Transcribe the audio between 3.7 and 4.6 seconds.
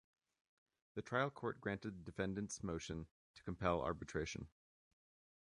arbitration.